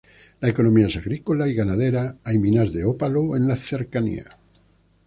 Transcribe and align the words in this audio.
La 0.39 0.49
economía 0.49 0.87
es 0.87 0.97
agrícola 0.97 1.47
y 1.47 1.53
ganadera, 1.53 2.17
hay 2.23 2.39
minas 2.39 2.73
de 2.73 2.85
ópalo 2.85 3.35
en 3.35 3.47
le 3.47 3.55
cercanía. 3.55 4.25